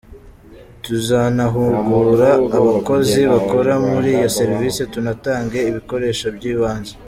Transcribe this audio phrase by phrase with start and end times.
[0.83, 6.93] Tuzanahugura abakozi bakora muri iyo serivisi tunatange ibikoresho by’ibanze.